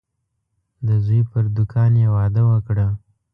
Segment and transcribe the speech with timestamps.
[0.87, 2.87] د زوی پر دوکان یې وعده وکړه.